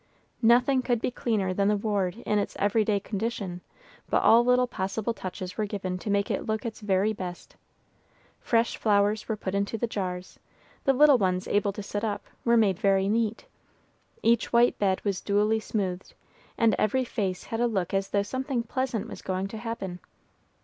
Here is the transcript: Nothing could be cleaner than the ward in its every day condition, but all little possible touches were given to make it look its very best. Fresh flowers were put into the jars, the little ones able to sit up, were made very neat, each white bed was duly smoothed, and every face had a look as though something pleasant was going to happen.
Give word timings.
Nothing 0.41 0.81
could 0.81 0.99
be 0.99 1.11
cleaner 1.11 1.53
than 1.53 1.67
the 1.67 1.77
ward 1.77 2.17
in 2.25 2.39
its 2.39 2.55
every 2.57 2.83
day 2.83 2.99
condition, 2.99 3.61
but 4.09 4.23
all 4.23 4.43
little 4.43 4.65
possible 4.65 5.13
touches 5.13 5.59
were 5.59 5.67
given 5.67 5.99
to 5.99 6.09
make 6.09 6.31
it 6.31 6.47
look 6.47 6.65
its 6.65 6.81
very 6.81 7.13
best. 7.13 7.55
Fresh 8.39 8.77
flowers 8.77 9.27
were 9.29 9.35
put 9.37 9.53
into 9.53 9.77
the 9.77 9.85
jars, 9.85 10.39
the 10.85 10.93
little 10.93 11.19
ones 11.19 11.47
able 11.47 11.71
to 11.73 11.83
sit 11.83 12.03
up, 12.03 12.25
were 12.43 12.57
made 12.57 12.79
very 12.79 13.07
neat, 13.07 13.45
each 14.23 14.51
white 14.51 14.79
bed 14.79 15.05
was 15.05 15.21
duly 15.21 15.59
smoothed, 15.59 16.15
and 16.57 16.73
every 16.79 17.03
face 17.05 17.43
had 17.43 17.59
a 17.59 17.67
look 17.67 17.93
as 17.93 18.09
though 18.09 18.23
something 18.23 18.63
pleasant 18.63 19.07
was 19.07 19.21
going 19.21 19.45
to 19.49 19.57
happen. 19.59 19.99